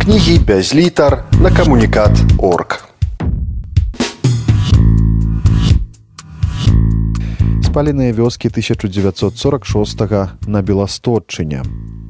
[0.00, 2.88] Кнігі без літар на камунікат орг.
[7.60, 10.00] Спаленыя вёскі 1946
[10.48, 11.62] на Беластотчыне.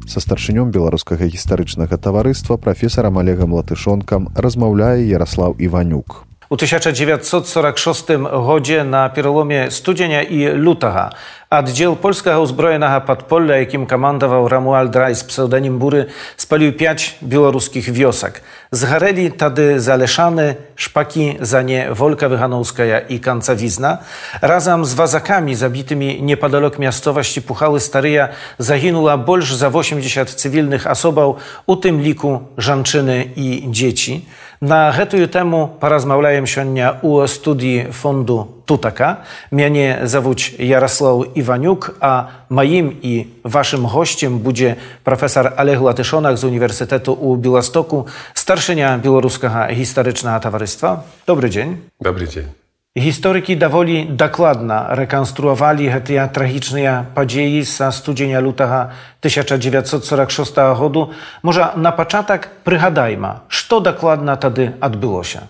[0.07, 6.30] Са старшынём беларускага гістарычнага таварыства прафесарам Олегам Латышонкам размаўляе Ярослаў Іванюк.
[6.50, 11.10] У 1946 гоdzie na пераломе студзеня і лютага
[11.50, 18.42] аддзел польскага ўзброенага падполля, якім камандаваў Рамуальд Рай з псеўданім буры спаліў 5 беларускіх вёсак.
[18.72, 24.06] Згарэлі тады залешаны шпакі за не Волька Выганаўская і канцавізна.
[24.42, 31.74] Разам з вазакамі забітымі непадалёк мясцовасці пухалы старыя загінула больш за 80 цывільных асобаў, у
[31.76, 34.26] тым ліку жанчыны і дзеці.
[34.61, 36.65] Na Nahetuje temu porozmawiałem się
[37.03, 39.17] u studii Fundu Tutaka.
[39.53, 47.13] Mianie zawód Jarosław Iwaniuk, a moim i waszym gościem będzie profesor Oleg Latyszonak z Uniwersytetu
[47.13, 48.05] u Białostoku,
[48.35, 51.03] starszynia Białoruskiego Historycznego Towarzystwa.
[51.27, 51.77] Dobry dzień.
[52.01, 52.60] Dobry dzień.
[52.99, 58.89] Historyki dawoli dokładna rekonstruowali te tragiczne padzieji z studzenia lutego
[59.21, 61.07] 1946 roku.
[61.43, 63.29] Może na początek przyhadajmy,
[63.69, 65.41] co dokładna wtedy odbyło się.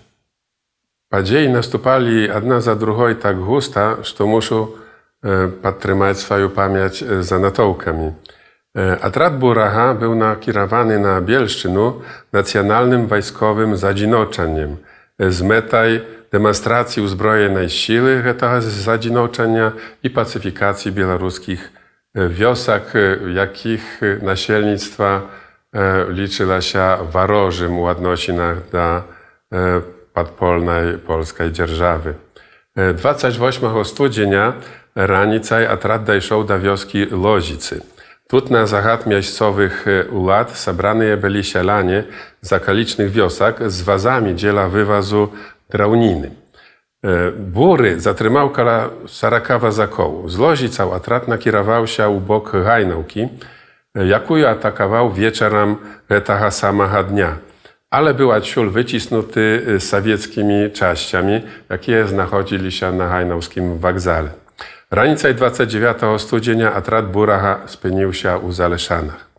[1.09, 4.67] Padzieji nastupali jedna za drugą tak gusta, że muszą
[5.23, 8.11] e, podtrzymać swoją pamięć e, za natołkami.
[8.77, 12.01] E, atrat Buraha był nakierowany na Bielszczynu,
[12.33, 14.77] nacjonalnym wojskowym zadzinoczeniem
[15.19, 16.01] z metaj
[16.32, 21.72] demonstracji uzbrojenej siły tego zadzinoczenia i pacyfikacji białoruskich
[22.28, 22.82] wiosek,
[23.34, 25.22] jakich nasielnictwa
[26.08, 29.02] liczyła się warożym u odnosinach do
[30.12, 32.14] podpolnej polskiej dzierżawy.
[32.94, 34.52] 28 studzienia
[34.94, 37.80] ranicaj atrat dojszł do wioski Lozicy.
[38.28, 42.04] Тут на загад miejscowych улад собраны byli sielanie
[42.42, 45.28] z okolicznych wiosek z wazami dziela wywazu
[45.75, 46.35] Rauninym.
[47.03, 50.29] E, Bury zatrzymał kala Sarakawa za koło.
[50.29, 53.27] Zlozicał atratna nakierował się u bok Hajnałki,
[53.95, 55.75] e, jakuju atakował wieczorem
[56.09, 57.37] retaha samaha dnia.
[57.89, 64.29] Ale była ciul wycisnuty e, sowieckimi czaściami, jakie znachodzili się na hajnałskim wagzale.
[64.91, 69.31] Ranicaj 29 studzenia atrat Buraha spynił się u Zaleszanach.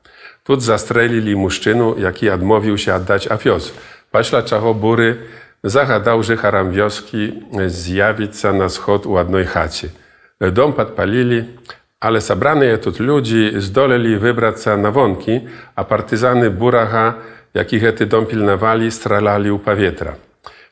[0.44, 3.72] Tu zastrelili muszczynu, jaki odmówił się oddać afioz.
[4.10, 5.16] Paśla czacho Bury
[5.63, 9.89] загадаў жыхарам вёскі з'явіцца на сход у адной хаце.
[10.39, 11.45] Дом падпалілі,
[11.99, 17.17] але сабраныя тут людзі здолелі выбрацца на вонкі, а партызаны бурага,
[17.53, 20.17] які гэты дом пільнавалі, стралялі ў паветра.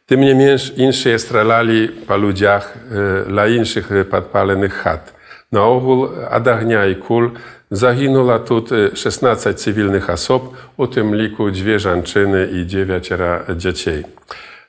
[0.06, 5.10] Тым не менш іншыя стралялі па людзях ля іншых падпаленых хат.
[5.50, 7.34] Наогул ад агня і куль
[7.72, 14.06] загінула тут 16 цывільных асоб, у тым ліку дзве жанчыны і дзевяцера дзяцей.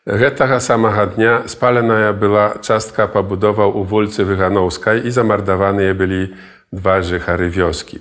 [0.07, 6.37] Гэтага самага дня спаленая была частка пабудоваў у вуліцы Выганаўскай і замардаваныя былі
[6.71, 7.99] два жыхары вёскі.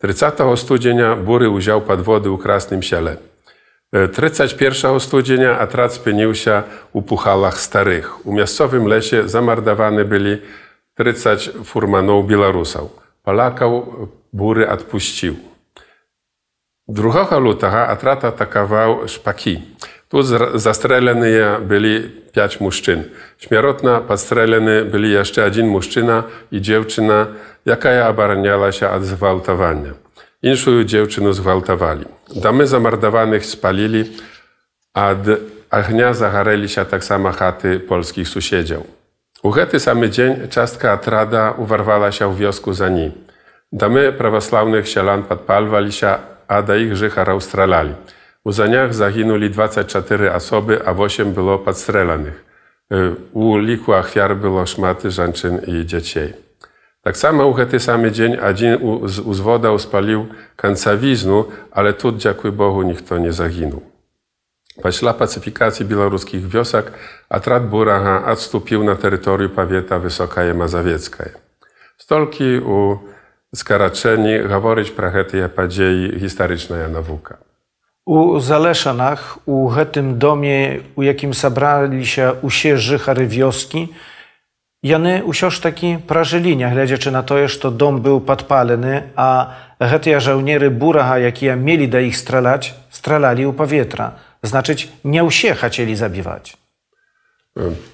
[0.00, 3.20] 30 студзеня буры ўзяў падводы ў красным сяле.
[3.92, 6.64] 31 студзеня атрад спыніўся
[6.96, 8.24] у пухалах старых.
[8.24, 10.40] У мясцовым лесе замардаваны былі
[10.96, 12.88] 30 фурманоў беларусаў.
[13.22, 15.36] Палакаў буры адпусціў.
[16.88, 19.60] 2 лютага атрад атакаваў шпакі.
[20.09, 20.23] Tu
[20.59, 23.03] zastrzeleni byli pięć mężczyzn.
[23.37, 27.27] Śmierotna podstrzeleni byli jeszcze jeden mężczyzna i dziewczyna,
[27.65, 29.93] jaka obraniała się od zgwałtowania.
[30.43, 32.05] Inszą dziewczynę zgwałtowali.
[32.35, 34.03] Domy zamordowanych spalili,
[34.93, 35.17] a od
[35.71, 38.83] ognia zagareli się tak samo chaty polskich sąsiedów.
[39.43, 43.11] U ten sam dzień czastka atrada uwarwała się w wiosku za nim.
[43.71, 46.15] Domy prawosławnych sielan podpalwali się,
[46.47, 47.93] a do ich życha strzelali.
[48.46, 52.34] У занях загінулі 24 асобы, а 8 было падстрэленых.
[53.32, 56.34] У ліку ахвяр было шмат жанчын і дзяцей.
[57.02, 58.78] Таксама ў гэты самы дзень адзін
[59.10, 63.82] з узводаў спаліў канцавізну, але тут, дзякуй Богу, ніхто не загінуў.
[64.82, 66.94] Пасля пацыфікацыі беларускіх вёсак
[67.28, 71.34] атрад бурага адступіў на тэрыторыю павета высокае мазавецкае.
[71.98, 72.78] Столькі у
[73.52, 77.36] скарачэнні гаворыць пра гэтыя падзеі гістарычная навука.
[78.07, 83.93] У Zaleszanach, u tym domie, u jakim sabrali się usie żychary wioski,
[84.83, 90.71] jany usiąż taki prażylinia, gledzieczy na to, że to dom był podpalony, a hetia żołniery
[90.71, 94.11] buraha, jakie mieli da ich strzelać, strzelali u powietrza.
[94.43, 96.57] Znaczyć, nie usie chcieli zabiwać.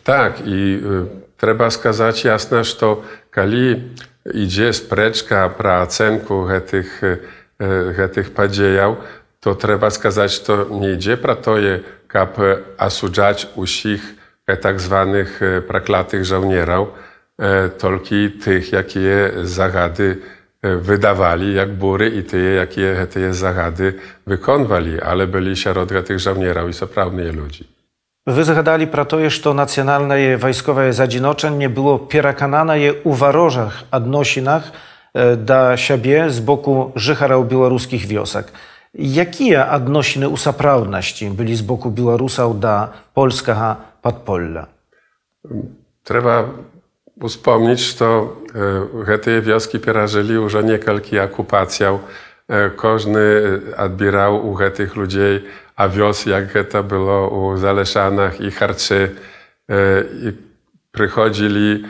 [0.04, 1.06] Tak, i y,
[1.38, 2.76] trzeba skazać jasno, że
[3.32, 3.84] kali
[4.34, 11.37] idzie spreczka pra ocenku tych, y, tych podziejów, to trzeba сказать, to nie idzie про
[11.37, 12.39] toje, kap
[12.79, 14.15] осуджать усіх
[14.63, 16.89] tak zwanych praklatych żołnierów,
[17.79, 17.99] tylko
[18.45, 20.19] tych, jakie zagady
[20.63, 23.95] wydawali, jak bury i te, jakie te zagady
[24.27, 27.65] wykonywali, ale byli środka tych żołnierów i soprawne ludzi.
[28.27, 34.73] Wy zgadali про to, że nacjonalne wojskowe zadzinoczenie było перакананае u ворожых адносінах
[35.37, 38.53] do siebie z boku życharał białoruskich wiosek.
[38.94, 44.68] Jakie odnosiny usaprawności byli z boku Białorusów do polskiego podpolla?
[46.04, 46.50] Trzeba
[47.28, 48.06] wspomnieć, że
[49.08, 52.00] e, te wioski przerażyli już niekalki okupacją.
[52.48, 55.20] E, każdy odbierał u tych ludzi,
[55.76, 59.16] a wios, jak to było u Zaleszanach i Harczy,
[59.70, 60.38] e, i
[60.92, 61.84] przychodzili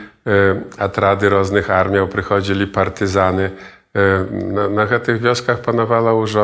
[0.78, 3.50] atrady różnych armii, przychodzili partyzany.
[4.30, 6.36] Na, na tych wioskach panowała już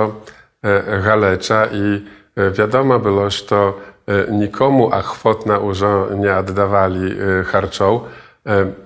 [1.04, 2.04] Galecza i
[2.52, 3.72] wiadomo było, że
[4.30, 5.78] nikomu achwotna już
[6.16, 7.16] nie oddawali
[7.46, 8.00] harczą.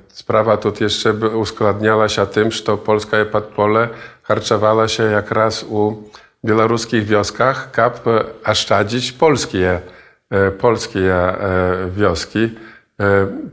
[0.09, 3.89] Sprawa tu jeszcze uskładniała się tym, że polska podpole
[4.23, 6.03] harczowała się jak raz u
[6.45, 8.01] białoruskich wioskach, kap
[8.47, 9.81] oszczędzić polskie,
[10.59, 11.15] polskie
[11.89, 12.59] wioski.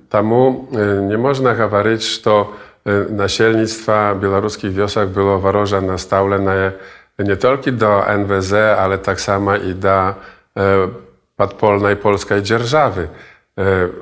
[0.10, 0.68] Tamu
[1.08, 2.46] nie można mówić, że
[3.10, 6.72] nasielnictwa białoruskich wiosek było waroża nastawione
[7.24, 10.14] nie tylko do NWZ, ale tak samo i do
[11.36, 13.08] podpolnej polskiej dzierżawy.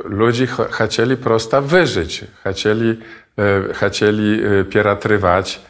[0.03, 2.99] Ludzie chcieli prosto wyżyć, chcieli,
[3.73, 5.61] chcieli pieratrywać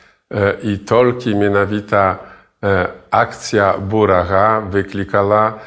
[0.63, 2.17] i tylko mianowita
[3.11, 5.59] akcja Buracha wyklikała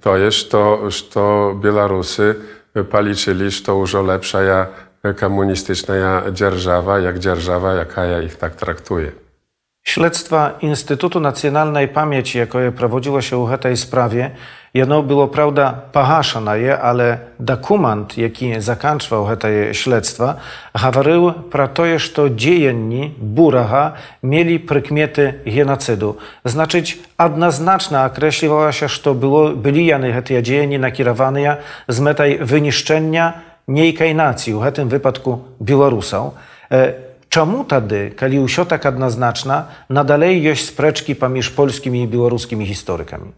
[0.00, 2.34] to jest to, że Białorusy
[2.90, 4.66] policzyli, że to już lepsza
[5.20, 9.12] komunistyczna dzierżawa, jak dzierżawa, jaka ich tak traktuje.
[9.87, 14.31] Śledztwa Instytutu Nacjonalnej Pamięci, jakie prowadziło się w tej sprawie,
[14.73, 20.35] jedno było, prawda, pahaszana je, ale dokument, jaki zakończył te śledztwa,
[20.83, 23.91] говорил про to, że dziejenni Buracha
[24.23, 26.17] mieli prykmiety genocydu.
[26.45, 31.57] Znaczyć, jednoznacznie określiło się, że było, byli jany te dziejenni nakierowane
[31.87, 33.33] z metaj wyniszczenia
[33.67, 36.33] niejkej nacji, w tym wypadku Białorusów.
[37.30, 43.32] Czemu tedy, kali usio tak jednoznaczna, nadalej jest spreczki pomiędzy polskimi i białoruskimi historykami?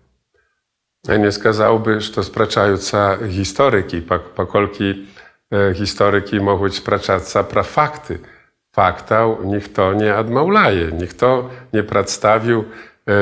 [1.09, 4.03] Ja nie skazałby, że to spraczajuca historyki,
[4.37, 5.07] pokolki
[5.53, 8.19] e, historyki mogą spracać pra fakty.
[8.75, 12.65] Fakta nikt to nie odmaulaje, nikt to nie przedstawił
[13.09, 13.13] e,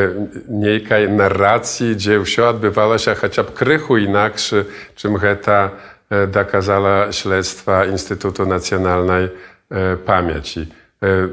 [0.49, 4.65] niejkaj narracji, gdzie wszystko odbywało się chociaż krychu inaczej,
[4.95, 5.71] czym ta
[6.11, 9.29] e, dokazała śledztwa Instytutu Nacjonalnej
[9.71, 10.67] E, pamięci.
[11.03, 11.29] E,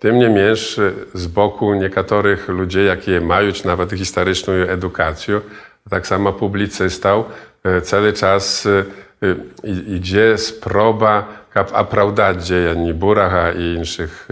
[0.00, 0.56] tym niemniej
[1.14, 5.40] z boku niektórych ludzi, jakie mają nawet historyczną edukację,
[5.90, 7.24] tak samo publicystał,
[7.64, 8.68] e, cały czas
[9.86, 14.28] idzie sproba kap opravdać dziejani Buracha i innych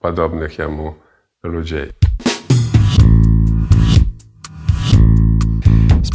[0.00, 0.94] podobnych jemu
[1.42, 1.76] ludzi.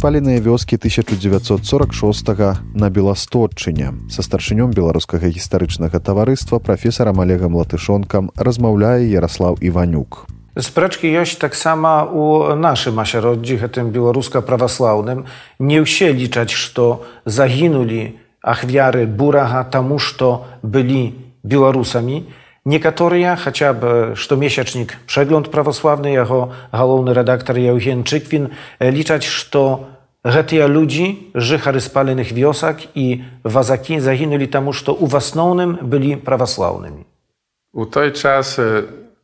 [0.02, 2.26] Спаленыя вёскі 1946
[2.74, 10.26] на беластотчыне са старшынём беларускага гістарычнага таварыства прафесарам олегам латышонкам размаўляе ярослаў іванюк.
[10.58, 15.30] Спрэчкі ёсць таксама у нашым асяроддзі гэтым беларуска праваслаўным
[15.62, 21.14] не ўсе лічаць што загінулі ахвяры бурага таму што былі
[21.46, 22.26] беларусамі
[22.65, 29.93] некаторыя хаця б штомесячнік прzegląd праваслаўны яго галоўны рэдактар Яўген Чыквін лічаць што
[30.27, 37.07] Гэтыя ludzi, жыхары спаленых вёсак і вазакі загінулі таму, што ў асноўным былі праваслаўнымі.
[37.71, 38.59] У той час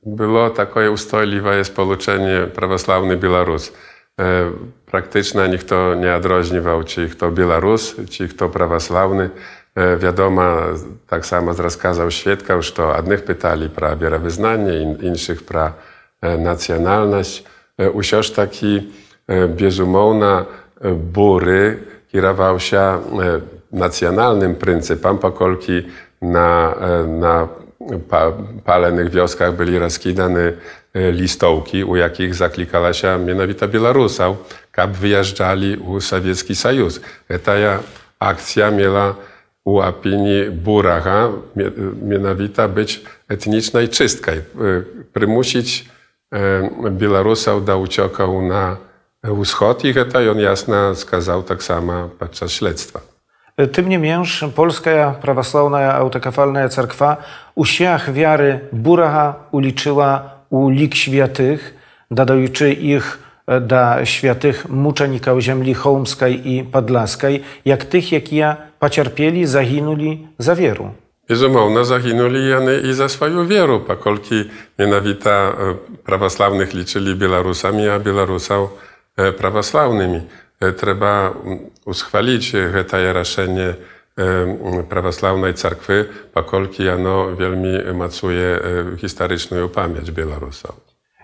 [0.05, 3.73] было такое устойлівае спалучэнне праваслаўны беларус.
[4.15, 7.99] Практычна ніхто не адрозніваў, ці хто беларус,
[9.77, 9.77] ці хто праваслаўны.
[9.77, 10.77] Вядома,
[11.09, 15.73] таксама з расказаў сведкаў, што адных пыталі пра веравызнанне, іншых пра
[16.21, 17.41] нацыянальнасць.
[17.81, 18.93] Усё ж такі
[19.27, 20.45] безумоўна,
[20.83, 21.79] Bury
[22.11, 22.99] kierował się e,
[23.71, 25.83] nacjonalnym pryncypem, pokolki
[26.21, 27.47] na, e, na
[28.65, 30.53] palenych wioskach byli rozkidane
[30.93, 34.37] e, listołki, u jakich zaklikała się mianowita Białorusów,
[34.71, 37.01] kab wyjeżdżali u Sowiecki Sojus.
[37.43, 37.53] Ta
[38.19, 39.15] akcja miała
[39.68, 41.28] u opinii Buracha
[42.02, 44.32] mianowita być etnicznej czystką,
[45.14, 45.84] przymusić
[46.90, 47.84] Białorusów do
[48.42, 48.76] na
[49.44, 53.00] wschód i to on jasno skazał tak samo podczas śledztwa.
[53.72, 54.18] Tym niemniej
[54.54, 57.16] polska prawosławna autokefalna cerkwa
[57.54, 61.74] usiach wiary Buraha uliczyła u lik świętych,
[62.10, 63.18] dodający ich
[63.61, 70.91] da świętych muczeników ziemi chołmskiej i podlaskiej, jak tych, jak ja pacierpieli, zaginuli za wieru.
[71.29, 75.55] Безумоўна, загінулі яны і за сваю веру, паколькі менавіта
[76.03, 78.75] праваслаўных лічылі беларусамі, а беларусаў
[79.15, 80.27] праваслаўнымі.
[80.59, 81.31] Трэба
[81.87, 83.79] усхваліць гэтае рашэнне
[84.91, 90.75] праваслаўнай царквы, паколькі яно вельмі мацуе гістарычную памяць беларусаў.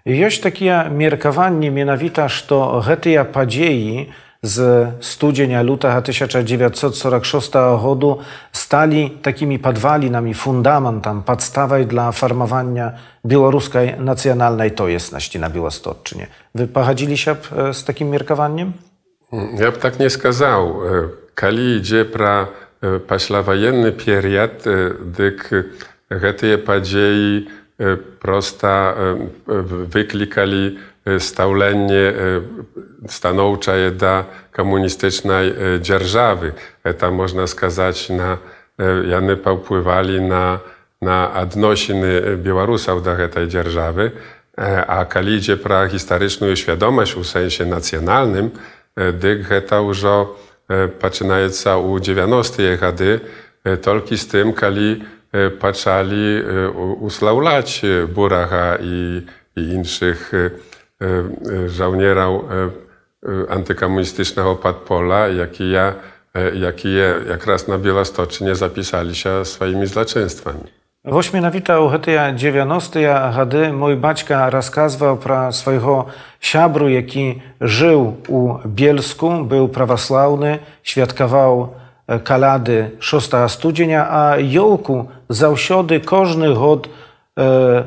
[0.05, 4.09] Ёсць такія меркаванні менавіта, што гэтыя падзеі,
[4.41, 8.19] z studzienia lutego 1946 roku
[8.51, 12.93] stali takimi podwalinami, fundamentem, podstawą dla formowania
[13.25, 16.27] białoruskiej nacjonalnej tojesności na Białostocczynie.
[16.55, 18.73] Wy pochodzili się e, z takim mierkowaniem?
[19.31, 20.67] Ja bym tak nie skazał.
[20.67, 22.47] E, Kali idzie pra
[22.81, 24.63] e, paślawojenny period,
[25.01, 25.49] dyk
[26.37, 27.47] te podziei
[28.19, 28.95] prosta
[29.47, 32.43] wyklikali stаўленне
[33.07, 36.53] станоўчае да камуністычнай дзяржавы.
[36.83, 38.39] Это можна сказаць на
[38.79, 40.59] яны паўплывалі на,
[41.01, 44.11] на адносіны беларусаў да гэтай дзяржавы.
[44.59, 48.51] А калі ідзе пра гістарычную свядомасць у сэнсе нацыянальным,
[48.95, 50.35] дык гэта ўжо
[50.67, 53.11] пачынаецца ў 90-е гады
[53.63, 57.82] толькі з тым, калі E, poczęli e, usławlać
[58.14, 59.22] Buracha i,
[59.56, 62.42] i innych e, żołnierów
[63.48, 65.94] antykomunistycznego podpola, jak i ja,
[66.54, 70.60] jak i je, jak raz na Białostoczynie zapisali się swoimi zloczynstwami.
[71.04, 72.94] Воśmy nawitał hetyja 90
[73.72, 76.04] mój baćka rozkazywał pra swojego
[76.40, 81.68] siabru, jaki żył u Bielsku, był prawosławny, świadkował
[82.24, 86.88] kalady 6 studzenia, a jołku zausiody każdy god
[87.38, 87.84] e,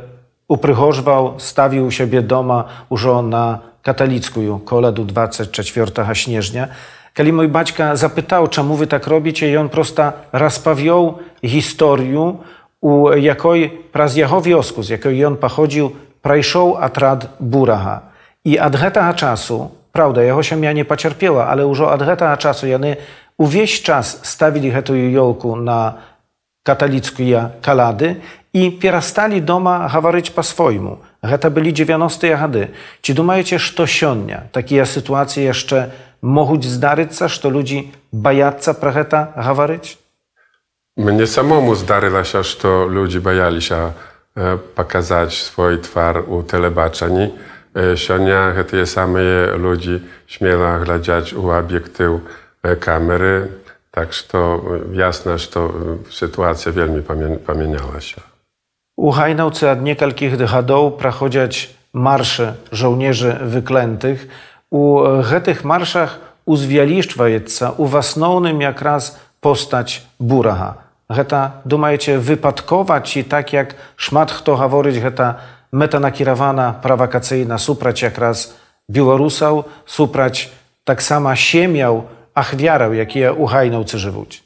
[0.48, 6.67] uprychożwał, stawił u siebie doma już na katolicką koledu 24 śnieżnia.
[7.13, 12.34] Kiedy mój baćka zapytał, czemu wy tak robicie, i on prosto rozpawiał historię,
[12.82, 15.91] u jakoj praz jeho wiosku, z jakiej on pochodził,
[16.22, 18.01] prajszał atrad buraha.
[18.46, 22.96] I od tego czasu, prawda, jego siemia nie pocierpiała, ale już od tego czasu, jany
[23.38, 25.94] uwieś czas stawili tę jolku na
[26.67, 28.17] katolickie kalady
[28.53, 30.99] i перестали дома говорить по-своему.
[31.23, 32.69] Это были 90-е годы.
[33.01, 39.99] Czy думаете, что сегодня такие ситуации jeszcze могут здариться, что люди боятся про это говорить?
[40.97, 43.93] Mnie samemu zdarzyło się, że ludzie bali się
[44.75, 47.31] pokazać swój twar u telebaczeni.
[47.97, 52.21] Сегодня te same ludzie śmielo глядять u obiektyw
[52.81, 53.49] kamery.
[53.98, 54.62] Tak że to
[54.94, 55.70] y, jasne, to
[56.10, 57.01] y, sytuacja wielmi
[57.46, 58.22] pomieniała się.
[58.98, 64.27] Uhajnowcy od niekalkich dychadoł prachodziać marsze żołnierzy wyklętych.
[64.70, 70.74] U e, tych marszach uzwialiszcza jeca, uwasnownym jak raz postać buraha.
[71.12, 75.36] Heta dumajcie wypadkować i tak jak szmat kto haworyć heta
[75.72, 78.54] meta nakierowana prawakacyjna suprać jak raz
[78.89, 80.51] Białorusał, suprać
[80.84, 82.04] tak sama siemiał
[82.37, 84.43] achwiarał, jakie u Hajnałce żywуть.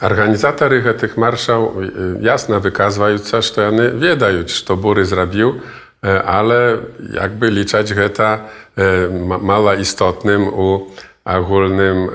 [0.00, 5.62] Арганізатары гэтых маршаў ясна выказваюцца, што яны ведаюць, што буры зрабіў,
[6.02, 8.50] ale jakby liczać гэта
[9.38, 10.90] malaistotnym u
[11.24, 12.10] agólnym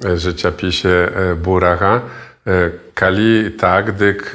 [0.00, 2.00] życiopisie Buracha.
[2.94, 4.32] Kali tak, dyk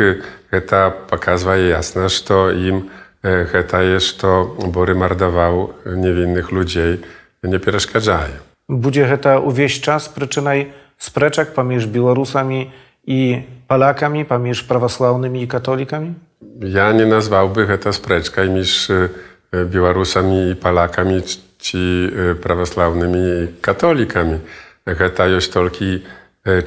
[0.52, 2.92] гэта показывае ясна, што ім
[3.24, 7.02] гэта jest, што Буry мардаваў niewinnych ludzi,
[7.42, 8.38] nie перашкаджае.
[8.70, 12.72] Будзе гэта ўвесь час прычынай sprzeczek pomiędzy Białorusami
[13.08, 16.14] i Polakami, pomiędzy prawosławnymi i katolikami?
[16.60, 19.10] Ja nie nazwałbym to sprzeczka między
[19.66, 21.22] Białorusami i Polakami,
[21.58, 24.40] czy prawosławnymi i katolikami.
[25.16, 25.86] To jest tylko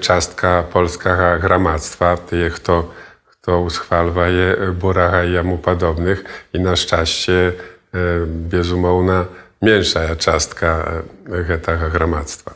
[0.00, 2.90] czastka polskiego gramactwa, tych, kto,
[3.30, 7.52] kto uschwalwaje Buracha i jemu podobnych i na szczęście
[8.26, 9.24] bezumowna
[9.62, 10.84] mniejsza czastka
[11.66, 12.52] tego gramactwa.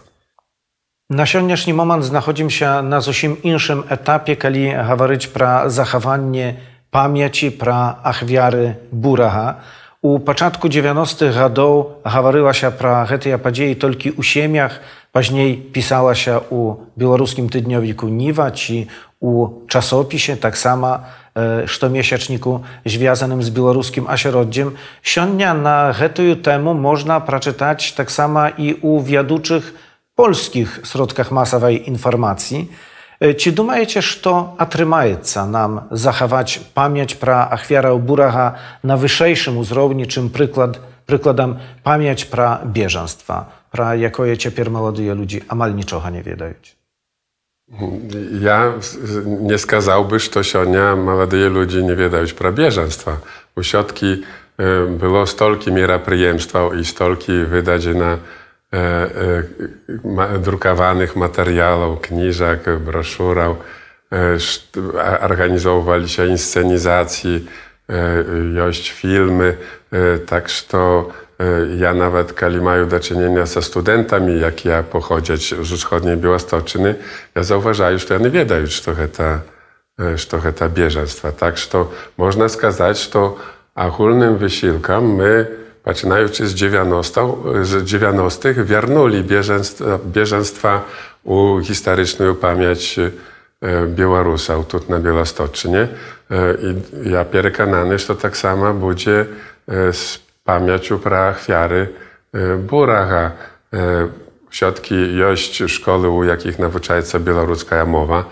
[1.11, 8.77] Na sсегодняшний момент знаходимся на зусім іншым этапе, калі гаварыць пра захаванне памяці пра ахвяры
[8.93, 9.65] бурага.
[10.05, 14.85] У пачатку 90-х гадоў гаварылася пра гэтыя падзеі толькі ў сем'ях,
[15.17, 18.93] пазней пісалася ў беларускім тыднёвіку ніва ці
[19.25, 24.77] у часопісе таксама э, штомесячніку звязаным з беларускім асяроддзем.
[25.03, 29.75] Сёння на гэтую тэму можна прачытаць таксама і ў вядучых
[30.15, 32.71] polskich środkach masowej informacji.
[33.21, 40.31] E, czy думаете, что отрымается nam zachować pamięć про Ахвяра Бураха на высшейшем уровне, чем
[40.31, 46.77] приклад Прыкладам, памяць пра бежанства, пра якое цяпер маладыя людзі амаль нічога не ведаюць.
[48.42, 48.74] Ja
[49.26, 53.18] nie skazałbyś Tosionia, mam nadzieję, ludzi nie wiedać probieżanstwa.
[53.56, 54.24] Usiotki
[54.58, 58.18] e, było stolki mierapryjemstwa i stolki wydać na
[58.74, 58.78] e,
[60.34, 63.56] e, drukowanych materiałów, kniżak, broszurał.
[65.22, 67.48] Organizowali się inscenizacji,
[68.56, 69.58] jość filmy,
[70.26, 71.06] tak że
[71.78, 76.96] ja nawet, kiedy mają do czynienia ze studentami, jak ja pochodzę z wschodniej Białostoczyny,
[77.36, 79.40] ja zauważаю, że oni wiedają, że to ta,
[80.16, 81.32] że to ta bieżeństwa.
[81.32, 81.86] Tak, że
[82.18, 83.30] można skazać, że
[83.76, 85.48] ogólnym wysiłkom my,
[85.86, 87.16] zaczynając z 90,
[87.62, 90.82] z 90 wernuli bieżeństwa, bieżeństwa
[91.24, 93.00] u historyczną pamięć
[93.88, 95.88] Białorusa, tu na Białostoczynie.
[97.06, 99.26] I ja przekonany, że to tak samo będzie
[99.92, 101.89] z pamięciu pra ofiary
[102.59, 103.31] Buracha.
[104.51, 108.25] Środki jość szkoły, u jakich nauczaється białoruska mowa.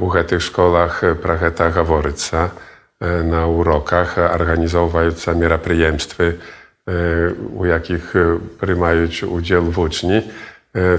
[0.00, 2.50] U tych szkołach pracheta gaworyca
[3.24, 6.38] na urokach, organizowująca мероприемstwy,
[7.54, 8.14] u jakich
[8.60, 10.22] przyjmują udział uczni.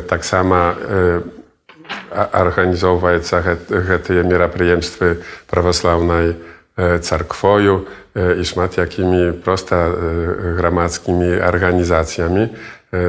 [0.08, 0.76] Tak samo
[2.32, 3.44] organizowująca
[4.08, 5.16] te мероприемstwy
[5.48, 6.36] prawosławnej
[7.01, 7.85] cerkwoju
[8.41, 9.89] i szmat jakimi prosta
[10.57, 12.49] gramackimi organizacjami,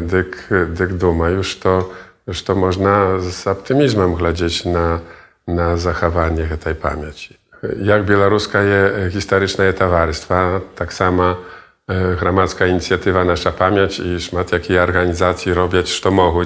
[0.01, 1.89] dyk, dyk duma już to,
[2.27, 4.99] już to można z optymizmem glądać na,
[5.47, 7.37] na zachowanie tej pamięci.
[7.81, 11.35] Jak białoruska je historyczne towarzystwa, tak samo
[12.19, 16.41] gramacka inicjatywa Nasza Pamięć i szmat jakiej organizacji robić, co mogą,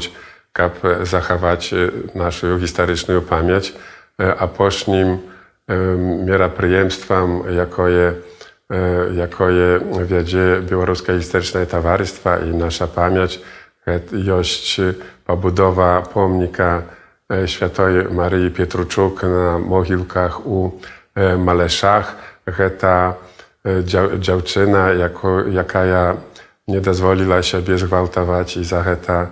[0.54, 1.74] aby zachować
[2.16, 3.74] naszą historyczną pamięć,
[4.40, 5.18] a pośnim
[5.69, 8.15] мероприемствам, якое,
[9.13, 13.41] якое wiedzie Białoruskie Historyczne Towarzystwo i nasza pamięć,
[14.13, 14.81] jest
[15.27, 16.83] pobudowa pomnika
[17.47, 20.81] Świętej Maryi Pietruczuk na mogilkach u
[21.39, 22.17] Maleszach.
[22.79, 23.15] Ta
[24.19, 26.17] dziewczyna, jako, jaka ja
[26.69, 29.27] nie dozwoliła siebie zgwałtować i za to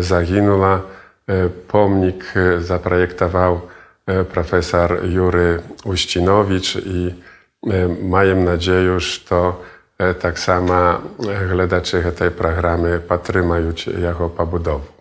[0.00, 0.80] zaginęła.
[1.68, 3.60] Pomnik zaprojektował
[4.33, 7.13] profesor Jury Uścinowicz i
[8.01, 9.61] mają nadzieję, że to
[10.19, 11.01] tak samo
[11.49, 14.94] gledacze tej programy patrzymają jako pobudowu.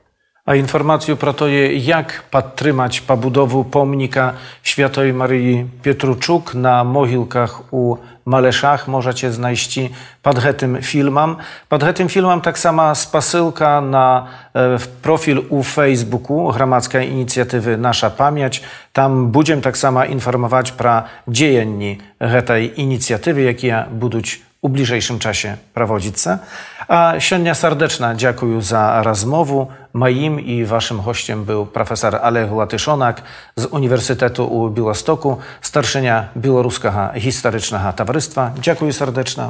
[0.46, 8.88] A informację pro to, jak patrzymać pobudowu pomnika Świętej Maryi Pietruczuk na mogilkach u Maleszach
[8.88, 9.80] możecie znaleźć
[10.22, 11.36] pod tym filmem.
[11.68, 18.62] Pod tym filmem tak sama spasyłka na e, profil u Facebooku Gramackiej Inicjatywy Nasza Pamięć.
[18.92, 21.98] Tam będziemy tak samo informować pro dziejenni
[22.46, 24.18] tej inicjatywy, jakie będą
[24.62, 26.14] u bliżejszym czasie prowadzić.
[26.88, 29.66] A siądnia serdeczna dziękuję za rozmowę.
[29.92, 33.22] Moim i waszym gościem był profesor Alech Latyszonak
[33.56, 38.50] z Uniwersytetu u Białostoku, starszynia Białoruskiego Historycznego Towarzystwa.
[38.60, 39.44] Dziękuję serdecznie.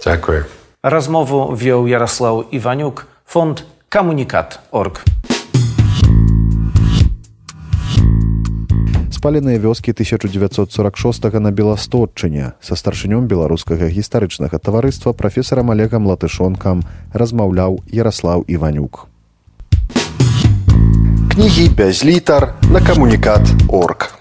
[0.00, 0.44] Dziękuję.
[0.82, 5.04] Rozmowę wziął Jarosław Iwaniuk, fond komunikat.org.
[9.18, 18.46] спаленыя вёскі 1946 на беластотчыне са старшынём беларускага гістарычнага таварыства прафесарам олегам латышонкам размаўляў ярослаў
[18.46, 19.10] іванюк.
[21.34, 24.17] Кнігі без літар на камунікат орг